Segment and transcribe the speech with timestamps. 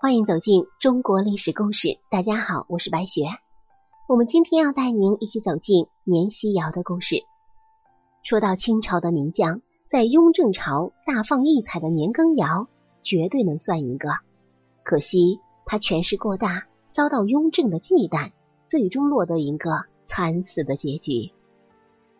[0.00, 1.98] 欢迎走进中国历史故事。
[2.08, 3.24] 大家好，我是白雪。
[4.06, 7.24] 我们今天要带您一起走进年希尧的故事。
[8.22, 12.68] 说到清朝的名将，在雍正朝大放异彩的年羹尧，
[13.02, 14.10] 绝对能算一个。
[14.84, 18.30] 可惜他权势过大，遭到雍正的忌惮，
[18.68, 21.32] 最终落得一个惨死的结局。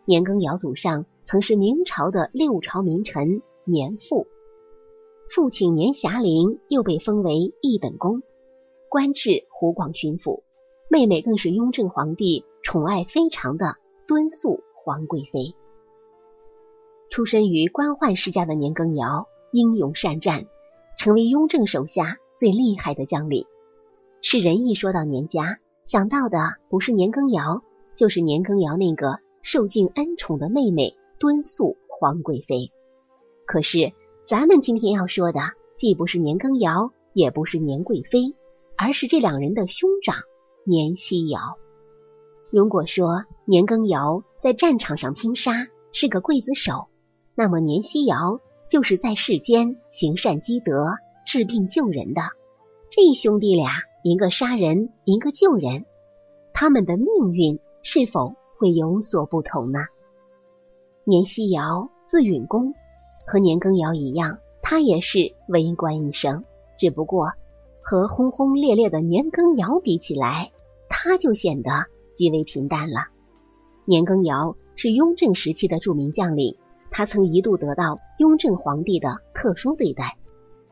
[0.03, 4.27] 年羹尧祖上曾是明朝的六朝名臣年父。
[5.31, 8.23] 父亲年遐龄又被封为一等公，
[8.89, 10.41] 官至湖广巡抚。
[10.89, 13.75] 妹妹更是雍正皇帝宠爱非常的
[14.07, 15.53] 敦肃皇贵妃。
[17.11, 20.47] 出身于官宦世家的年羹尧英勇善战，
[20.97, 23.45] 成为雍正手下最厉害的将领。
[24.23, 27.61] 世人一说到年家，想到的不是年羹尧，
[27.95, 32.71] 就是年羹尧那个受尽恩宠的妹妹敦肃皇贵妃。
[33.45, 33.93] 可是。
[34.29, 35.39] 咱们今天要说的，
[35.75, 38.35] 既不是年羹尧，也不是年贵妃，
[38.77, 40.17] 而是这两人的兄长
[40.63, 41.39] 年希尧。
[42.51, 45.53] 如果说年羹尧在战场上拼杀
[45.93, 46.89] 是个刽子手，
[47.33, 50.91] 那么年希尧就是在世间行善积德、
[51.25, 52.21] 治病救人的。
[52.91, 53.71] 这兄弟俩，
[54.03, 55.85] 一个杀人，一个救人，
[56.53, 59.79] 他们的命运是否会有所不同呢？
[61.03, 62.75] 年希尧字允公。
[63.29, 66.45] 和年羹尧一样，他也是为官一生，
[66.79, 67.33] 只不过
[67.83, 70.49] 和轰轰烈烈的年羹尧比起来，
[70.89, 73.09] 他就显得极为平淡了。
[73.85, 76.57] 年羹尧是雍正时期的著名将领，
[76.89, 80.17] 他曾一度得到雍正皇帝的特殊对待，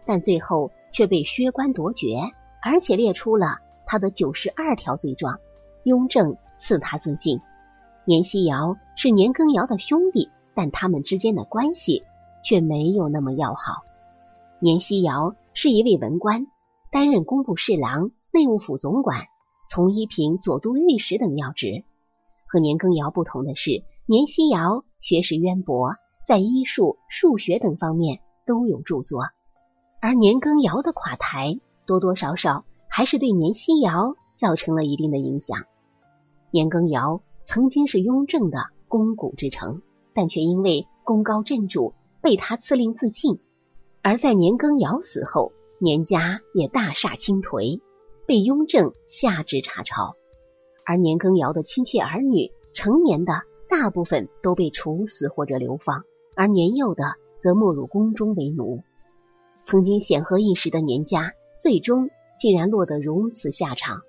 [0.07, 2.31] 但最后却被削官夺爵，
[2.63, 5.37] 而且列出了他的九十二条罪状。
[5.83, 7.39] 雍正赐他自信。
[8.03, 12.03] 年希尧是年羹尧的兄弟，但他们之间的关系。
[12.43, 13.83] 却没有那么要好。
[14.59, 16.47] 年希尧是一位文官，
[16.91, 19.25] 担任工部侍郎、内务府总管、
[19.69, 21.83] 从一品左都御史等要职。
[22.47, 29.23] 和年羹尧不同的是，年希尧学识渊博，在医术、数学等方面都有著作。
[30.01, 35.65] 而年羹尧的垮台，多多少少还是对年希尧造成了一定的影响。
[36.51, 39.81] 年羹尧曾经是雍正的肱骨之臣，
[40.13, 41.93] 但却因为功高震主。
[42.21, 43.39] 被他赐令自尽，
[44.01, 47.81] 而在年羹尧死后，年家也大厦倾颓，
[48.25, 50.15] 被雍正下旨查抄。
[50.85, 56.03] 而年羹尧的亲戚儿女成年的大部分都被处死或者流放，
[56.35, 57.03] 而年幼的
[57.39, 58.81] 则没入宫中为奴。
[59.63, 64.01] 曾经显赫一时的年家，最终竟然落得如此下场。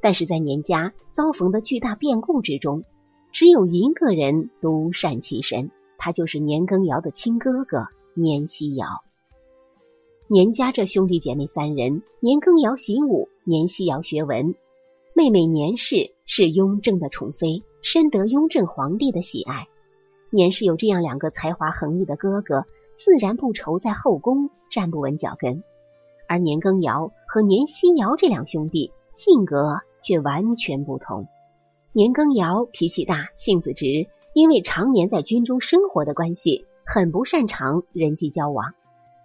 [0.00, 2.84] 但是在年家遭逢的巨大变故之中，
[3.32, 5.70] 只有一个人独善其身。
[6.00, 8.86] 他就是年羹尧的亲哥哥年希尧。
[10.28, 14.54] 年家这兄弟姐妹三人，年羹尧习武，年希尧学文。
[15.14, 19.68] 妹妹年氏是雍正的宠妃，深得雍正皇帝的喜爱。
[20.30, 22.64] 年氏有这样两个才华横溢的哥哥，
[22.96, 25.62] 自然不愁在后宫站不稳脚跟。
[26.26, 31.26] 而年羹尧和年希尧这两兄弟性格却完全不同。
[31.92, 34.08] 年羹尧脾气大，性子直。
[34.32, 38.74] 因为常年在军中生活的关系，很不擅长人际交往。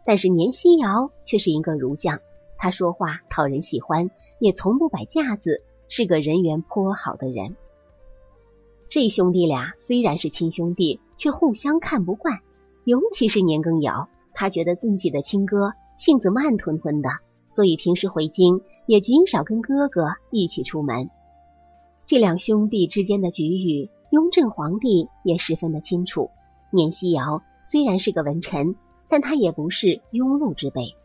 [0.06, 2.20] 但是年希尧却是一个儒将，
[2.58, 7.56] 他说话讨人喜欢，也从不摆架子，是个人缘颇好的人。
[8.90, 12.40] 这兄弟俩虽然是亲兄弟，却互相看不惯。
[12.84, 17.10] 尤其是年羹尧，他觉得自己的亲哥性子慢吞吞的，
[17.52, 21.10] 所以平时回京也极少跟哥哥一起出门。
[22.06, 23.90] 这两兄弟之间的局域。
[24.16, 26.30] 雍正皇帝也十分的清楚，
[26.72, 28.78] 年希尧虽然是个文臣，
[29.10, 30.96] 但他也不是庸碌之辈。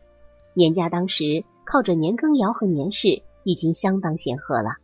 [0.53, 4.77] 年家当时靠着年羹尧和年氏已经相当显赫了，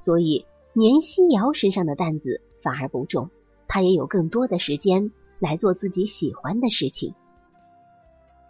[0.00, 3.28] 所以年希尧身上的担子反而不重，
[3.68, 7.12] 他也有更多的时间来做自己喜欢的事情。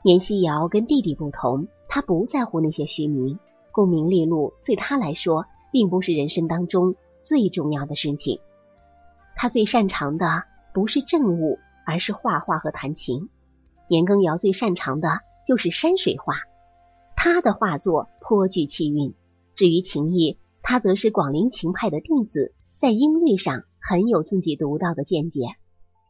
[0.04, 3.40] 年希尧跟弟弟不同，他不在乎那些虚名，
[3.72, 6.94] 功名利禄对他来说并不是人生当中
[7.24, 8.38] 最重要的事情。
[9.36, 13.28] 他最擅长的不是政务，而是画画和弹琴。
[13.88, 16.34] 年羹尧最擅长的就是山水画，
[17.16, 19.14] 他的画作颇具气韵。
[19.54, 25.42] 至于琴艺，他则是广陵琴派的弟子，在音律上很有自己独到的见解。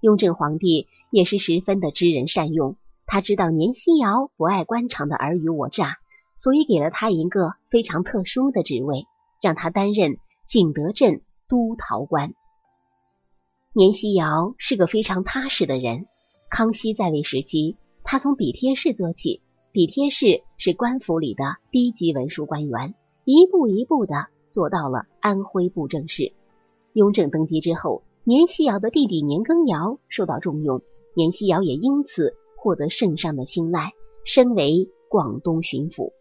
[0.01, 2.77] 雍正皇帝也是十分的知人善用，
[3.07, 5.97] 他知道年希尧不爱官场的尔虞我诈，
[6.39, 9.07] 所以给了他一个非常特殊的职位，
[9.43, 12.35] 让他担任景德镇督陶官。
[13.77, 16.07] 年希尧是个非常踏实的人。
[16.49, 19.43] 康熙在位时期，他从笔帖式做起，
[19.73, 22.95] 比贴士是官府里的低级文书官员，
[23.25, 26.33] 一步一步的做到了安徽布政使。
[26.93, 30.81] 雍正登基之后，年希尧的弟弟年羹尧受到重用，
[31.17, 33.93] 年希尧也因此获得圣上的青睐，
[34.25, 36.13] 升为广东巡抚。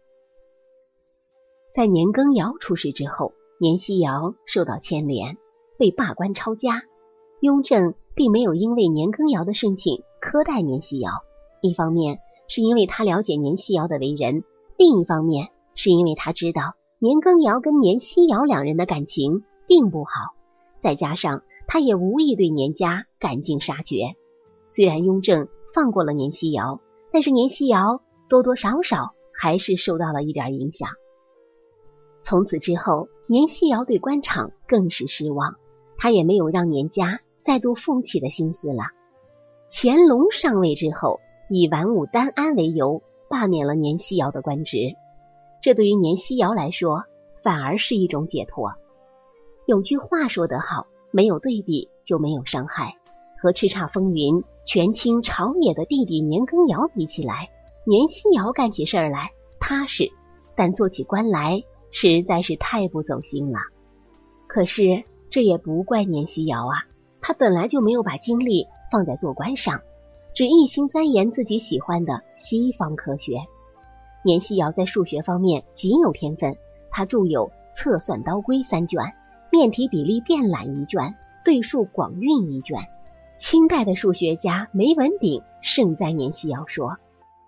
[1.72, 5.36] 在年羹尧出事之后，年希尧受到牵连，
[5.78, 6.82] 被罢官抄家。
[7.44, 11.10] 雍正并没有因为年羹尧的事情苛待年希尧，
[11.60, 14.44] 一方面是因为他了解年希尧的为人，
[14.78, 20.34] 另一方面是因为他知道年羹尧跟年希尧两人的感情并不好。
[20.80, 24.14] 再加上他也无意对年家赶尽杀绝，
[24.70, 26.80] 虽然雍正放过了年希尧，
[27.12, 28.00] 但是年希尧
[28.30, 30.88] 多多少少还是受到了一点影响。
[32.22, 35.56] 从此之后，年希尧对官场更是失望，
[35.98, 38.84] 他也没有让年家再度负起的心思了。
[39.70, 44.94] 乾隆上位之后，以玩武丹安为由罢免了年希尧的官职，
[45.62, 47.04] 这对于年希尧来说
[47.42, 48.72] 反而是一种解脱。
[49.66, 52.96] 有句话说得好，没有对比就没有伤害。
[53.40, 57.50] 和叱咤风云、权倾朝野的弟弟年羹尧比起来，
[57.86, 60.10] 年希尧干起事儿来踏实，
[60.56, 63.58] 但做起官来实在是太不走心了。
[64.46, 66.86] 可是这也不怪年希尧啊，
[67.26, 69.80] 他本来就没有把精力放在做官上，
[70.34, 73.38] 只一心钻研自己喜欢的西方科学。
[74.22, 76.58] 年希尧在数学方面极有天分，
[76.90, 79.00] 他著有《测算刀规》三卷。
[79.50, 81.14] 面体比例变懒一卷，
[81.46, 82.76] 对数广运一卷。
[83.38, 86.98] 清代的数学家梅文鼎盛在年希尧说，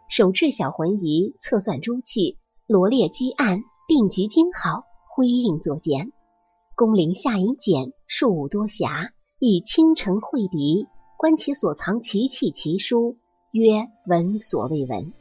[0.09, 4.85] 手制小浑仪，测算诸气，罗列积案，并集精好，
[5.15, 6.13] 辉映作简。
[6.75, 10.87] 工龄下一简，数多暇，以倾城会敌，
[11.19, 13.19] 观其所藏奇器奇书，
[13.51, 15.13] 曰闻所未闻。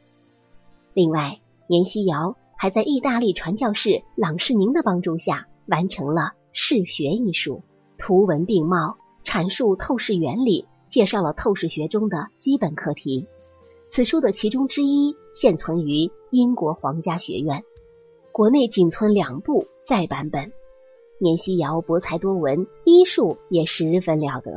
[0.94, 6.32] 另外，年希尧还在意大利传教士朗世宁的帮助下，完成了。
[6.58, 7.60] 视学艺术，
[7.98, 13.26] 图文并茂，阐述透视原理，介绍了透视学中的基本课题。
[13.90, 17.62] 此书的其中之一现存于英国皇家学院，
[18.32, 20.52] 国内仅存两部再版本。
[21.18, 24.52] 年希尧博才多闻，医术也十分了得，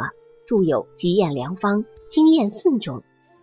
[0.45, 2.97] 著有《吉验良方》《经验四种》。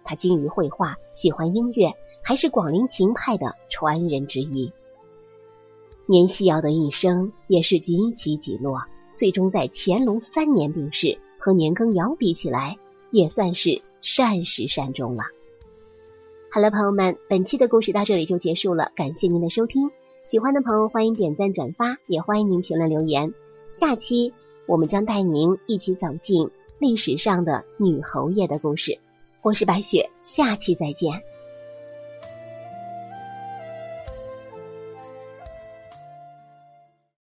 [0.05, 4.73] 他精于绘画，喜欢音乐，还是广陵琴派的传人之一。
[6.07, 8.83] 年希尧的一生也是几起几落，
[9.15, 11.19] 最终在乾隆三年病逝。
[11.39, 12.77] 和年羹尧比起来，
[13.13, 15.23] 也算是善始善终了。
[16.51, 19.91] 好了，朋友们，本期的故事到这里就结束了，感谢您的收听。
[20.27, 23.33] 喜欢的朋友欢迎点赞转发，也欢迎您评论留言。
[23.71, 24.35] 下期
[24.67, 26.51] 我们将带您一起走进
[26.81, 28.99] 历史上的女侯爷的故事。
[29.41, 31.23] 我是白雪，下期再见。